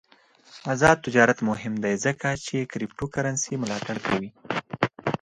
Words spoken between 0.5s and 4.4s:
آزاد تجارت مهم دی ځکه چې کریپټو کرنسي ملاتړ کوي.